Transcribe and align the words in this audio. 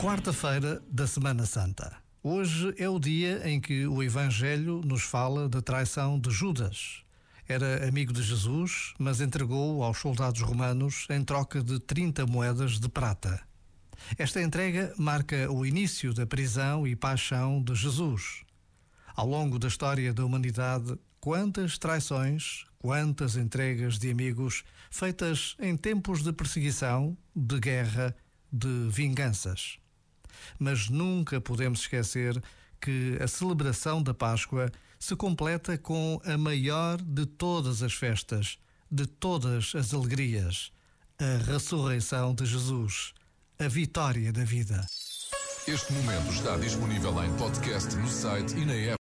Quarta-feira 0.00 0.82
da 0.90 1.06
Semana 1.06 1.44
Santa. 1.44 1.94
Hoje 2.22 2.74
é 2.78 2.88
o 2.88 2.98
dia 2.98 3.46
em 3.46 3.60
que 3.60 3.86
o 3.86 4.02
Evangelho 4.02 4.80
nos 4.82 5.02
fala 5.02 5.46
da 5.46 5.60
traição 5.60 6.18
de 6.18 6.30
Judas. 6.30 7.02
Era 7.46 7.86
amigo 7.86 8.10
de 8.10 8.22
Jesus, 8.22 8.94
mas 8.98 9.20
entregou 9.20 9.84
aos 9.84 9.98
soldados 9.98 10.40
romanos 10.40 11.06
em 11.10 11.22
troca 11.22 11.62
de 11.62 11.78
30 11.78 12.24
moedas 12.26 12.80
de 12.80 12.88
prata. 12.88 13.42
Esta 14.16 14.40
entrega 14.40 14.94
marca 14.96 15.52
o 15.52 15.66
início 15.66 16.14
da 16.14 16.24
prisão 16.26 16.86
e 16.86 16.96
paixão 16.96 17.62
de 17.62 17.74
Jesus. 17.74 18.42
Ao 19.14 19.26
longo 19.26 19.58
da 19.58 19.68
história 19.68 20.14
da 20.14 20.24
humanidade, 20.24 20.98
quantas 21.20 21.76
traições, 21.76 22.64
quantas 22.78 23.36
entregas 23.36 23.98
de 23.98 24.10
amigos 24.10 24.64
feitas 24.90 25.56
em 25.60 25.76
tempos 25.76 26.22
de 26.22 26.32
perseguição, 26.32 27.14
de 27.36 27.60
guerra, 27.60 28.16
de 28.50 28.88
vinganças. 28.88 29.78
Mas 30.58 30.88
nunca 30.88 31.40
podemos 31.40 31.80
esquecer 31.80 32.40
que 32.80 33.18
a 33.20 33.28
celebração 33.28 34.02
da 34.02 34.14
Páscoa 34.14 34.70
se 34.98 35.16
completa 35.16 35.78
com 35.78 36.20
a 36.24 36.36
maior 36.36 37.00
de 37.00 37.26
todas 37.26 37.82
as 37.82 37.92
festas, 37.92 38.58
de 38.90 39.06
todas 39.06 39.72
as 39.74 39.94
alegrias, 39.94 40.72
a 41.18 41.52
ressurreição 41.52 42.34
de 42.34 42.44
Jesus, 42.44 43.12
a 43.58 43.68
vitória 43.68 44.32
da 44.32 44.44
vida. 44.44 44.86
Este 45.66 45.92
momento 45.92 46.32
está 46.32 46.56
disponível 46.56 47.22
em 47.22 47.36
podcast 47.36 47.94
no 47.96 48.08
site 48.08 48.56
e 48.56 48.64
na 48.64 48.74
app. 48.74 48.88